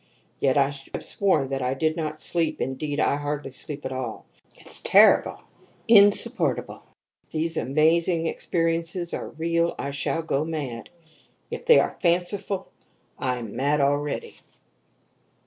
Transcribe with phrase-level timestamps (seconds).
[0.39, 3.91] Yet I would have sworn that I did not sleep indeed, I hardly sleep at
[3.91, 4.25] all.
[4.57, 5.39] It is terrible,
[5.87, 6.81] insupportable!
[7.25, 10.89] If these amazing experiences are real I shall go mad;
[11.51, 12.71] if they are fanciful
[13.19, 14.37] I am mad already.